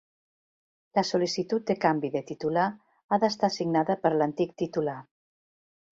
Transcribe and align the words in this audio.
La 0.99 1.03
sol·licitud 1.09 1.67
de 1.71 1.75
canvi 1.83 2.11
de 2.17 2.23
titular 2.31 2.65
ha 3.17 3.21
d'estar 3.25 3.53
signada 3.59 4.01
per 4.07 4.13
l'antic 4.15 4.57
titular. 4.63 5.01